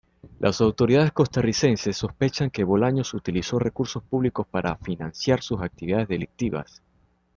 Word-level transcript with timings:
Las 0.39 0.59
autoridades 0.61 1.11
costarricenses 1.11 1.95
sospechan 1.95 2.49
que 2.49 2.63
Bolaños 2.63 3.13
utilizó 3.13 3.59
recursos 3.59 4.01
públicos 4.01 4.47
para 4.49 4.75
financiar 4.77 5.43
sus 5.43 5.61
actividades 5.61 6.07
delictivas. 6.07 6.81